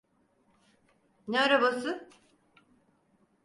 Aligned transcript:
Ne 1.27 1.41
arabası? 1.41 2.09